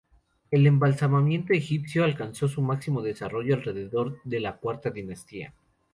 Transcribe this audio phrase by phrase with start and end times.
[0.49, 5.53] El embalsamamiento egipcio alcanzó su máximo desarrollo alrededor de la cuarta dinastía.